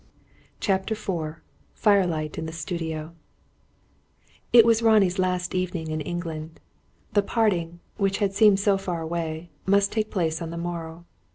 [0.59, 1.35] CHAPTER IV
[1.75, 3.13] FIRELIGHT IN THE STUDIO
[4.51, 6.59] It was Ronnie's last evening in England.
[7.13, 11.05] The parting, which had seemed so far away, must take place on the morrow.